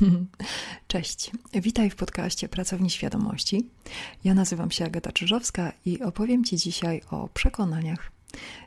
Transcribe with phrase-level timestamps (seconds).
[0.88, 3.70] Cześć, witaj w podcaście Pracowni Świadomości.
[4.24, 8.12] Ja nazywam się Agata Czyżowska i opowiem Ci dzisiaj o przekonaniach.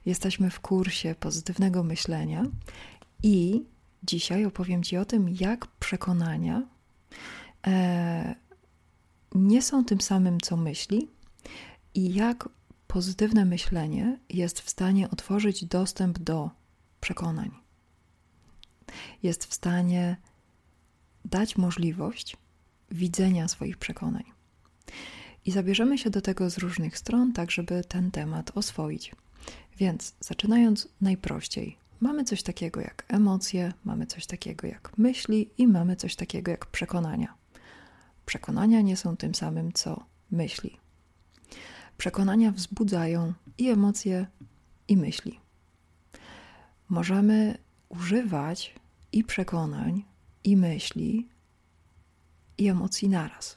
[0.05, 2.43] Jesteśmy w kursie pozytywnego myślenia
[3.23, 3.63] i
[4.03, 6.63] dzisiaj opowiem Ci o tym, jak przekonania
[7.67, 8.35] e,
[9.35, 11.07] nie są tym samym, co myśli
[11.93, 12.49] i jak
[12.87, 16.49] pozytywne myślenie jest w stanie otworzyć dostęp do
[17.01, 17.51] przekonań.
[19.23, 20.17] Jest w stanie
[21.29, 22.37] dać możliwość
[22.91, 24.23] widzenia swoich przekonań.
[25.45, 29.15] I zabierzemy się do tego z różnych stron, tak żeby ten temat oswoić.
[29.77, 35.95] Więc zaczynając najprościej, mamy coś takiego jak emocje, mamy coś takiego jak myśli i mamy
[35.95, 37.33] coś takiego jak przekonania.
[38.25, 40.77] Przekonania nie są tym samym co myśli.
[41.97, 44.27] Przekonania wzbudzają i emocje,
[44.87, 45.39] i myśli.
[46.89, 47.57] Możemy
[47.89, 48.75] używać
[49.11, 50.03] i przekonań,
[50.43, 51.27] i myśli,
[52.57, 53.55] i emocji naraz.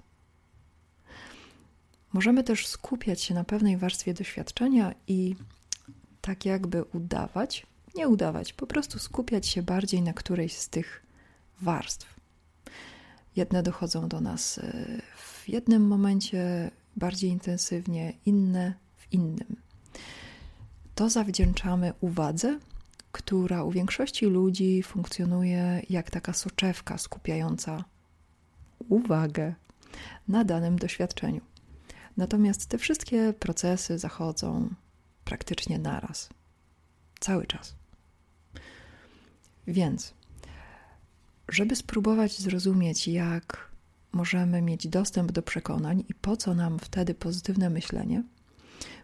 [2.13, 5.37] Możemy też skupiać się na pewnej warstwie doświadczenia i
[6.21, 11.03] tak jakby udawać, nie udawać, po prostu skupiać się bardziej na którejś z tych
[11.61, 12.21] warstw.
[13.37, 14.63] Jedne dochodzą do nas e,
[15.17, 19.57] w jednym momencie bardziej intensywnie, inne w innym.
[20.95, 22.59] To zawdzięczamy uwadze
[23.13, 27.85] która u większości ludzi funkcjonuje jak taka soczewka skupiająca
[28.89, 29.55] uwagę
[30.29, 31.41] na danym doświadczeniu.
[32.17, 34.75] Natomiast te wszystkie procesy zachodzą
[35.25, 36.29] praktycznie naraz,
[37.21, 37.75] cały czas.
[39.67, 40.15] Więc,
[41.49, 43.71] żeby spróbować zrozumieć, jak
[44.13, 48.23] możemy mieć dostęp do przekonań i po co nam wtedy pozytywne myślenie,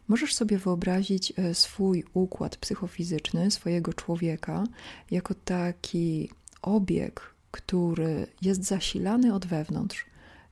[0.08, 4.64] Możesz sobie wyobrazić e, swój układ psychofizyczny, swojego człowieka,
[5.10, 6.30] jako taki
[6.62, 10.06] obieg, który jest zasilany od wewnątrz,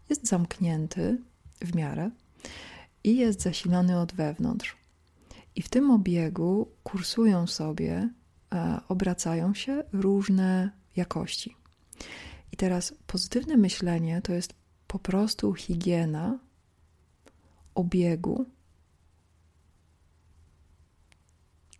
[0.08, 1.18] jest zamknięty
[1.60, 2.10] w miarę
[3.04, 4.76] i jest zasilany od wewnątrz.
[5.56, 8.10] I w tym obiegu kursują sobie,
[8.54, 11.56] e, obracają się różne jakości.
[12.52, 14.54] I teraz pozytywne myślenie to jest
[14.86, 16.38] po prostu higiena
[17.74, 18.46] obiegu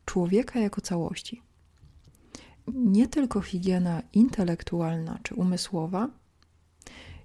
[0.07, 1.43] człowieka jako całości.
[2.69, 6.09] Nie tylko higiena intelektualna czy umysłowa,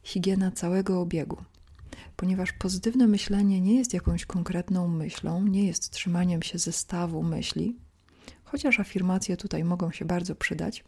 [0.03, 1.37] higiena całego obiegu.
[2.15, 7.75] Ponieważ pozytywne myślenie nie jest jakąś konkretną myślą, nie jest trzymaniem się zestawu myśli,
[8.43, 10.83] chociaż afirmacje tutaj mogą się bardzo przydać.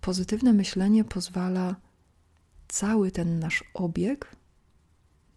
[0.00, 1.76] Pozytywne myślenie pozwala
[2.68, 4.36] cały ten nasz obieg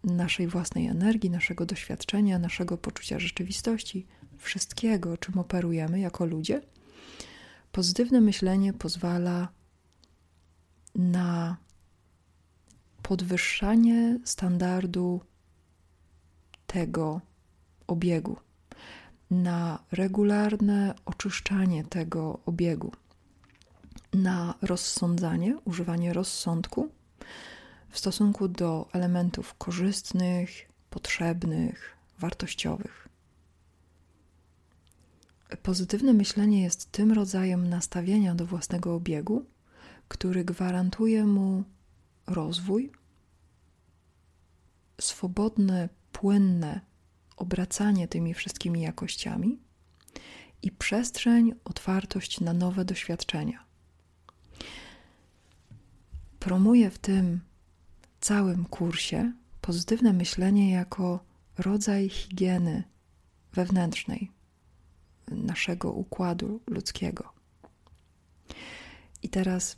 [0.04, 4.06] naszej własnej energii, naszego doświadczenia, naszego poczucia rzeczywistości,
[4.44, 6.62] wszystkiego, czym operujemy jako ludzie,
[7.72, 9.48] pozytywne myślenie pozwala
[10.94, 11.56] na
[13.02, 15.20] podwyższanie standardu
[16.66, 17.20] tego
[17.86, 18.36] obiegu,
[19.30, 22.92] na regularne oczyszczanie tego obiegu,
[24.12, 26.88] na rozsądzanie, używanie rozsądku
[27.90, 30.50] w stosunku do elementów korzystnych,
[30.90, 33.03] potrzebnych, wartościowych.
[35.62, 39.46] Pozytywne myślenie jest tym rodzajem nastawienia do własnego obiegu,
[40.08, 41.64] który gwarantuje mu
[42.26, 42.92] rozwój,
[45.00, 46.80] swobodne, płynne
[47.36, 49.58] obracanie tymi wszystkimi jakościami
[50.62, 53.64] i przestrzeń, otwartość na nowe doświadczenia.
[56.38, 57.40] Promuje w tym
[58.20, 61.24] całym kursie pozytywne myślenie jako
[61.58, 62.84] rodzaj higieny
[63.52, 64.33] wewnętrznej
[65.28, 67.32] naszego układu ludzkiego.
[69.22, 69.76] I teraz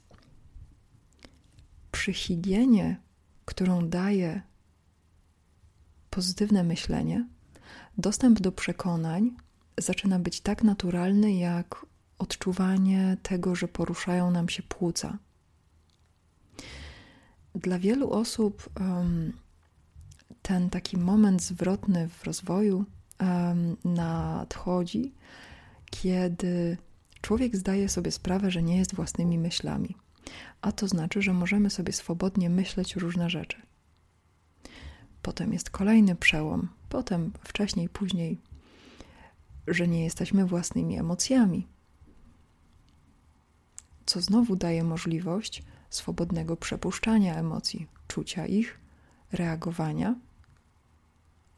[1.92, 3.00] przy higienie,
[3.44, 4.42] którą daje
[6.10, 7.26] pozytywne myślenie,
[7.98, 9.36] dostęp do przekonań
[9.78, 11.86] zaczyna być tak naturalny, jak
[12.18, 15.18] odczuwanie tego, że poruszają nam się płuca.
[17.54, 18.70] Dla wielu osób
[20.42, 22.84] ten taki moment zwrotny w rozwoju
[23.84, 25.14] nadchodzi,
[25.90, 26.76] kiedy
[27.20, 29.96] człowiek zdaje sobie sprawę, że nie jest własnymi myślami.
[30.60, 33.62] A to znaczy, że możemy sobie swobodnie myśleć różne rzeczy.
[35.22, 38.40] Potem jest kolejny przełom, potem wcześniej, później,
[39.66, 41.66] że nie jesteśmy własnymi emocjami,
[44.06, 48.80] co znowu daje możliwość swobodnego przepuszczania emocji, czucia ich,
[49.32, 50.14] reagowania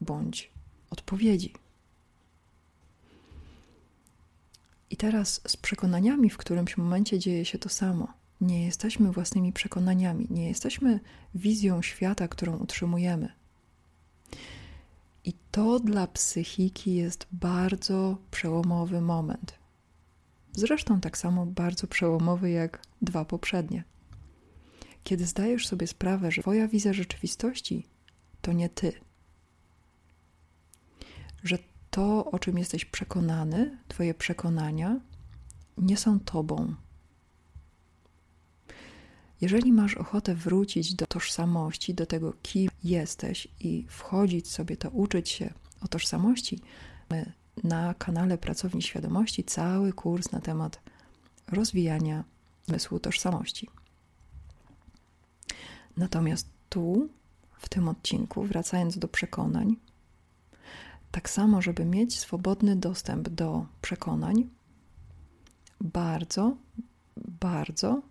[0.01, 0.51] bądź
[0.89, 1.53] odpowiedzi.
[4.89, 8.07] I teraz z przekonaniami w którymś momencie dzieje się to samo.
[8.41, 10.99] Nie jesteśmy własnymi przekonaniami, nie jesteśmy
[11.35, 13.31] wizją świata, którą utrzymujemy.
[15.23, 19.59] I to dla psychiki jest bardzo przełomowy moment.
[20.53, 23.83] Zresztą tak samo bardzo przełomowy jak dwa poprzednie.
[25.03, 27.87] Kiedy zdajesz sobie sprawę, że Twoja wizja rzeczywistości
[28.41, 28.93] to nie Ty,
[31.43, 31.57] że
[31.89, 34.99] to, o czym jesteś przekonany, Twoje przekonania,
[35.77, 36.75] nie są Tobą.
[39.41, 45.29] Jeżeli masz ochotę wrócić do tożsamości, do tego, kim jesteś i wchodzić sobie to, uczyć
[45.29, 46.59] się o tożsamości,
[47.09, 47.31] my
[47.63, 50.81] na kanale Pracowni Świadomości cały kurs na temat
[51.47, 52.23] rozwijania
[52.67, 53.69] zmysłu tożsamości.
[55.97, 57.09] Natomiast tu,
[57.59, 59.75] w tym odcinku, wracając do przekonań,
[61.11, 64.49] tak samo, żeby mieć swobodny dostęp do przekonań,
[65.81, 66.57] bardzo,
[67.17, 68.01] bardzo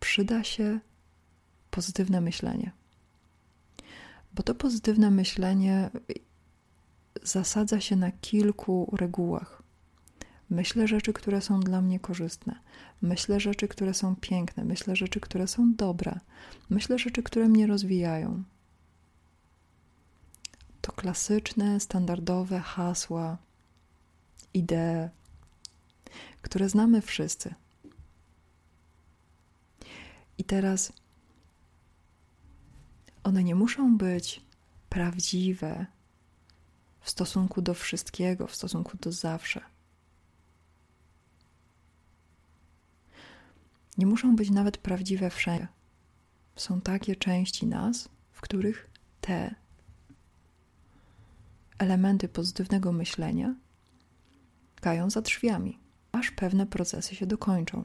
[0.00, 0.80] przyda się
[1.70, 2.72] pozytywne myślenie.
[4.34, 5.90] Bo to pozytywne myślenie
[7.22, 9.62] zasadza się na kilku regułach.
[10.50, 12.60] Myślę rzeczy, które są dla mnie korzystne.
[13.02, 14.64] Myślę rzeczy, które są piękne.
[14.64, 16.20] Myślę rzeczy, które są dobre.
[16.70, 18.42] Myślę rzeczy, które mnie rozwijają.
[20.86, 23.38] To klasyczne, standardowe hasła,
[24.54, 25.08] idee,
[26.42, 27.54] które znamy wszyscy.
[30.38, 30.92] I teraz
[33.22, 34.42] one nie muszą być
[34.88, 35.86] prawdziwe
[37.00, 39.60] w stosunku do wszystkiego, w stosunku do zawsze.
[43.98, 45.68] Nie muszą być nawet prawdziwe wszędzie.
[46.56, 48.90] Są takie części nas, w których
[49.20, 49.65] te
[51.78, 53.54] elementy pozytywnego myślenia
[54.80, 55.78] kają za drzwiami,
[56.12, 57.84] aż pewne procesy się dokończą.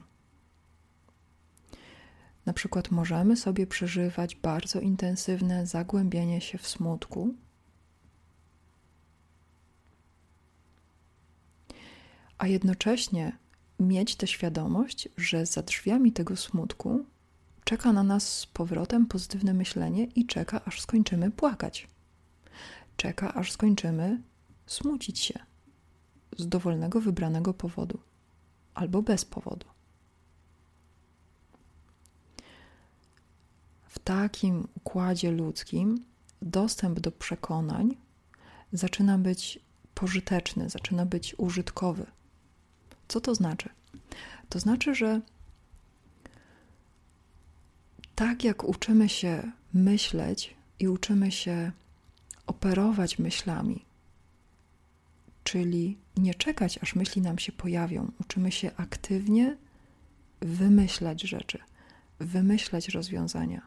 [2.46, 7.34] Na przykład możemy sobie przeżywać bardzo intensywne zagłębienie się w smutku,
[12.38, 13.38] a jednocześnie
[13.80, 17.04] mieć tę świadomość, że za drzwiami tego smutku
[17.64, 21.88] czeka na nas z powrotem pozytywne myślenie i czeka, aż skończymy płakać.
[22.96, 24.22] Czeka, aż skończymy
[24.66, 25.38] smucić się
[26.38, 27.98] z dowolnego wybranego powodu
[28.74, 29.66] albo bez powodu.
[33.88, 36.04] W takim układzie ludzkim
[36.42, 37.96] dostęp do przekonań
[38.72, 39.58] zaczyna być
[39.94, 42.06] pożyteczny, zaczyna być użytkowy.
[43.08, 43.68] Co to znaczy?
[44.48, 45.20] To znaczy, że
[48.14, 51.72] tak jak uczymy się myśleć i uczymy się
[52.46, 53.84] operować myślami,
[55.44, 59.56] czyli nie czekać, aż myśli nam się pojawią, uczymy się aktywnie
[60.40, 61.58] wymyślać rzeczy,
[62.18, 63.66] wymyślać rozwiązania,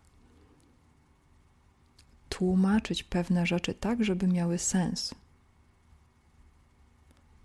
[2.30, 5.16] tłumaczyć pewne rzeczy tak, żeby miały sens,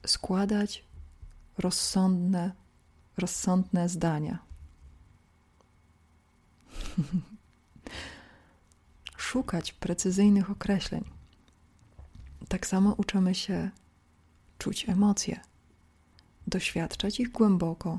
[0.06, 0.84] składać
[1.58, 2.52] rozsądne,
[3.16, 4.38] rozsądne zdania.
[9.16, 11.19] Szukać precyzyjnych określeń.
[12.50, 13.70] Tak samo uczymy się
[14.58, 15.40] czuć emocje,
[16.46, 17.98] doświadczać ich głęboko,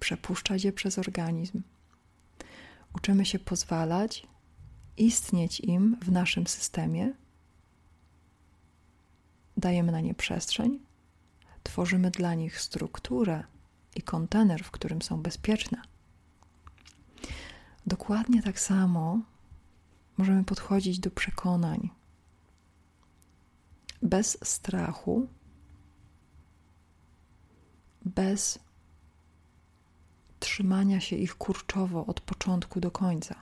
[0.00, 1.62] przepuszczać je przez organizm.
[2.94, 4.26] Uczymy się pozwalać
[4.96, 7.12] istnieć im w naszym systemie,
[9.56, 10.78] dajemy na nie przestrzeń
[11.62, 13.44] tworzymy dla nich strukturę
[13.96, 15.82] i kontener, w którym są bezpieczne.
[17.86, 19.20] Dokładnie tak samo
[20.16, 22.01] możemy podchodzić do przekonań
[24.02, 25.28] bez strachu,
[28.04, 28.58] bez
[30.40, 33.34] trzymania się ich kurczowo od początku do końca.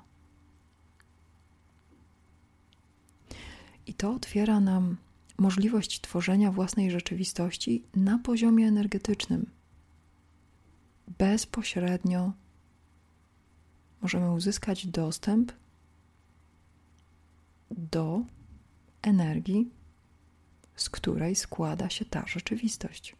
[3.87, 4.97] I to otwiera nam
[5.39, 9.51] możliwość tworzenia własnej rzeczywistości na poziomie energetycznym.
[11.19, 12.33] Bezpośrednio
[14.03, 15.53] możemy uzyskać dostęp
[17.71, 18.25] do
[19.03, 19.71] energii,
[20.77, 23.17] z której składa się ta rzeczywistość.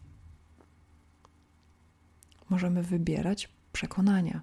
[2.49, 4.43] Możemy wybierać przekonania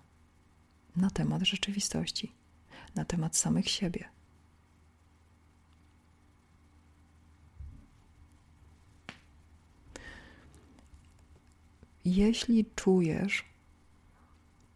[0.95, 2.31] na temat rzeczywistości,
[2.95, 4.09] na temat samych siebie.
[12.05, 13.45] Jeśli czujesz,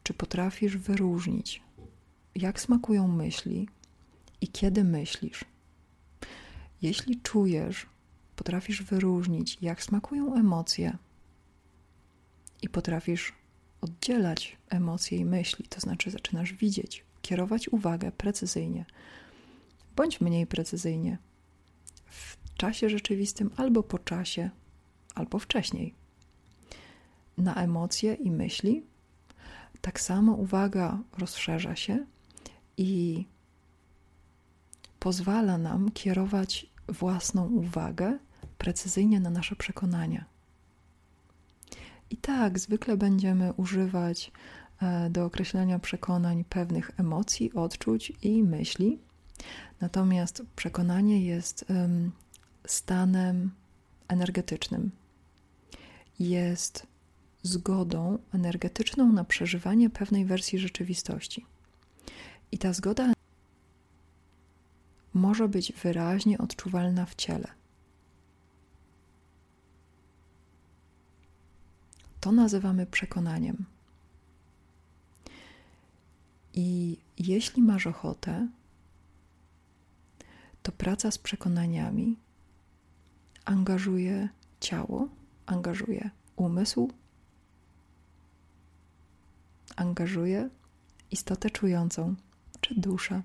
[0.04, 1.62] czy potrafisz wyróżnić,
[2.36, 3.68] jak smakują myśli
[4.42, 5.46] i kiedy myślisz,
[6.82, 7.86] jeśli czujesz,
[8.42, 10.98] potrafisz wyróżnić, jak smakują emocje
[12.62, 13.34] i potrafisz
[13.82, 18.86] oddzielać emocje i myśli, to znaczy zaczynasz widzieć, kierować uwagę precyzyjnie,
[19.96, 21.18] bądź mniej precyzyjnie,
[22.06, 24.50] w czasie rzeczywistym albo po czasie,
[25.16, 25.94] albo wcześniej.
[27.38, 28.84] Na emocje i myśli,
[29.82, 32.06] tak samo uwaga rozszerza się
[32.78, 33.26] i
[35.00, 38.18] pozwala nam kierować własną uwagę
[38.62, 40.26] precyzyjnie na nasze przekonania.
[42.10, 44.32] I tak, zwykle będziemy używać
[44.82, 49.00] e, do określenia przekonań pewnych emocji, odczuć i myśli.
[49.80, 51.66] Natomiast przekonanie jest
[52.68, 53.52] stanem
[54.08, 54.92] energetycznym.
[56.20, 56.88] Jest
[57.44, 61.46] zgodą energetyczną na przeżywanie pewnej wersji rzeczywistości.
[62.52, 63.14] I ta zgoda
[65.14, 67.61] może być wyraźnie odczuwalna w ciele.
[72.22, 73.66] To nazywamy przekonaniem.
[76.54, 78.48] I jeśli masz ochotę,
[80.64, 82.18] to praca z przekonaniami
[83.46, 85.08] angażuje ciało,
[85.46, 86.92] angażuje umysł,
[89.76, 90.50] angażuje
[91.12, 92.16] istotę czującą
[92.62, 93.22] czy duszę.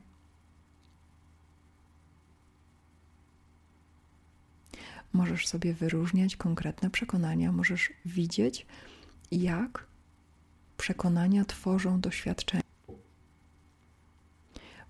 [5.12, 8.66] Możesz sobie wyróżniać konkretne przekonania, możesz widzieć,
[9.30, 9.86] jak
[10.76, 12.62] przekonania tworzą doświadczenia.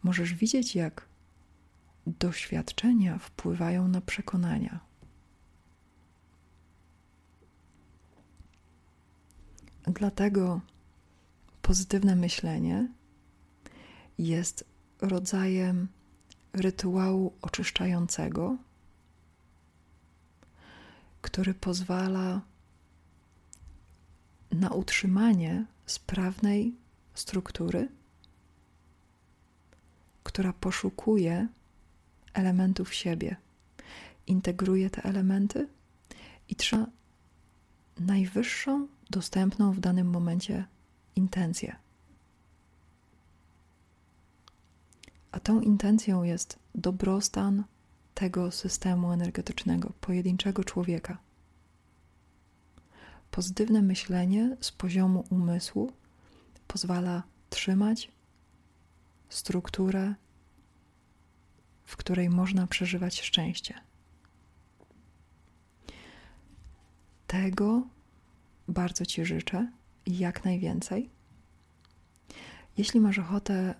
[0.03, 1.09] Możesz widzieć, jak
[2.07, 4.81] doświadczenia wpływają na przekonania.
[9.87, 10.61] Dlatego
[11.63, 12.89] pozytywne myślenie
[14.19, 14.65] jest
[15.01, 15.89] rodzajem
[16.53, 18.57] rytuału oczyszczającego,
[21.27, 22.41] który pozwala
[24.51, 26.75] na utrzymanie sprawnej
[27.15, 27.89] struktury,
[30.23, 31.49] która poszukuje
[32.35, 33.37] elementów siebie,
[34.27, 35.69] integruje te elementy
[36.49, 36.87] i trzyma
[37.99, 40.65] najwyższą dostępną w danym momencie
[41.17, 41.77] intencję.
[45.33, 47.65] A tą intencją jest dobrostan
[48.17, 51.19] tego systemu energetycznego, pojedynczego człowieka.
[53.31, 55.93] Pozytywne myślenie z poziomu umysłu
[56.67, 58.11] pozwala trzymać
[59.29, 60.15] strukturę,
[61.85, 63.75] w której można przeżywać szczęście.
[67.27, 67.87] Tego
[68.69, 69.73] bardzo Ci życzę
[70.07, 71.11] i jak najwięcej.
[72.77, 73.75] Jeśli masz ochotę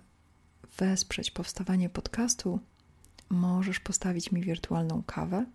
[0.77, 2.59] wesprzeć powstawanie podcastu,
[3.29, 5.45] możesz postawić mi wirtualną kawę.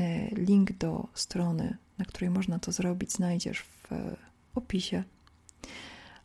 [0.00, 3.88] E, link do strony, na której można to zrobić, znajdziesz w
[4.54, 5.04] opisie.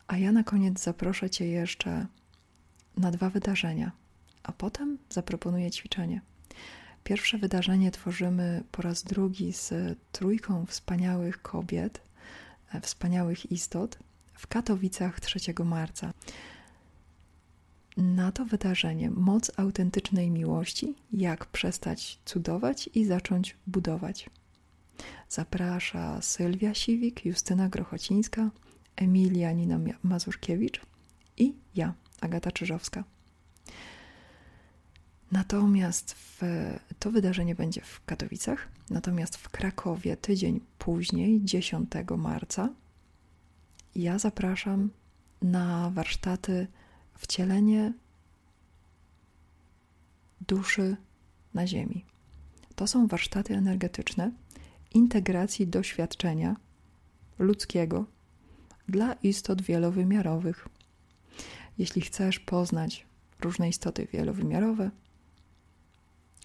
[0.08, 2.08] A ja na koniec zaproszę Cię jeszcze
[2.98, 3.92] na dwa wydarzenia,
[4.44, 6.22] a potem zaproponuję ćwiczenie.
[7.04, 9.74] Pierwsze wydarzenie tworzymy po raz drugi z
[10.12, 12.02] trójką wspaniałych kobiet,
[12.74, 14.00] e, wspaniałych istot
[14.34, 16.14] w Katowicach 3 marca.
[17.98, 24.30] Na to wydarzenie moc autentycznej miłości, jak przestać cudować i zacząć budować.
[25.30, 28.50] Zaprasza Sylwia Siwik, Justyna Grochocińska,
[28.96, 30.82] Emilia Nina Mazurkiewicz
[31.38, 33.04] i ja, Agata Czyżowska.
[35.32, 36.42] Natomiast w,
[37.00, 42.70] to wydarzenie będzie w Katowicach, natomiast w Krakowie tydzień później, 10 marca,
[43.96, 44.90] ja zapraszam
[45.42, 46.68] na warsztaty
[47.18, 47.94] wcielenie
[50.48, 50.98] duszy
[51.54, 52.06] na Ziemi.
[52.76, 54.32] To są warsztaty energetyczne
[54.94, 56.56] integracji doświadczenia
[57.40, 58.06] ludzkiego
[58.88, 60.68] dla istot wielowymiarowych.
[61.78, 63.06] Jeśli chcesz poznać
[63.42, 64.92] różne istoty wielowymiarowe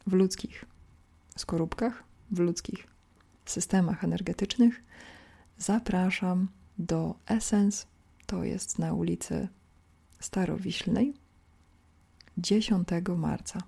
[0.06, 0.64] w ludzkich
[1.36, 2.86] skorupkach, w ludzkich
[3.44, 4.82] systemach energetycznych,
[5.58, 6.48] zapraszam
[6.78, 7.86] do Essence.
[8.26, 9.48] To jest na ulicy
[10.20, 11.14] Starowiślnej
[12.38, 13.62] 10 marca.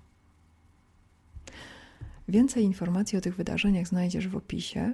[2.27, 4.93] Więcej informacji o tych wydarzeniach znajdziesz w opisie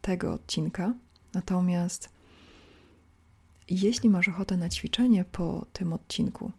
[0.00, 0.94] tego odcinka.
[1.34, 2.08] Natomiast
[3.68, 6.52] jeśli masz ochotę na ćwiczenie po tym odcinku,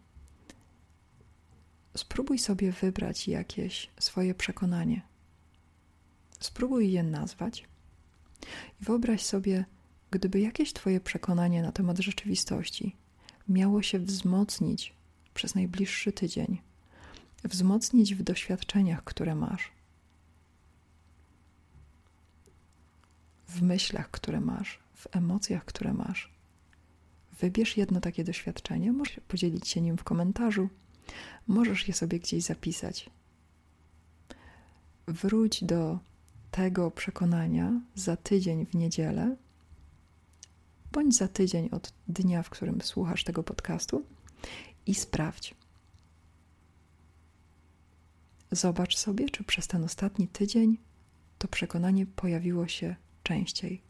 [1.96, 5.02] spróbuj sobie wybrać jakieś swoje przekonanie.
[6.40, 7.68] Spróbuj je nazwać
[8.80, 9.64] i wyobraź sobie,
[10.10, 12.96] gdyby jakieś Twoje przekonanie na temat rzeczywistości
[13.48, 14.94] miało się wzmocnić
[15.34, 16.60] przez najbliższy tydzień,
[17.44, 19.72] wzmocnić w doświadczeniach, które masz,
[23.48, 26.32] w myślach, które masz, w emocjach, które masz,
[27.42, 30.68] Wybierz jedno takie doświadczenie, możesz podzielić się nim w komentarzu,
[31.46, 33.10] możesz je sobie gdzieś zapisać.
[35.06, 35.98] Wróć do
[36.50, 39.36] tego przekonania za tydzień w niedzielę,
[40.92, 44.06] bądź za tydzień od dnia, w którym słuchasz tego podcastu
[44.86, 45.54] i sprawdź.
[48.50, 50.78] Zobacz sobie, czy przez ten ostatni tydzień
[51.38, 53.82] to przekonanie pojawiło się częściej.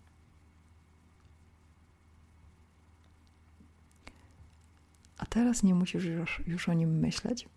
[5.18, 7.48] A teraz nie musisz już, już o nim myśleć.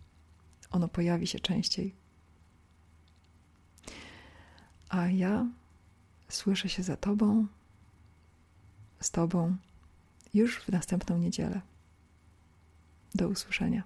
[0.70, 1.94] Ono pojawi się częściej.
[4.88, 5.46] A ja
[6.28, 7.46] słyszę się za Tobą,
[9.06, 9.56] z Tobą
[10.34, 11.60] już w następną niedzielę.
[13.14, 13.82] Do usłyszenia.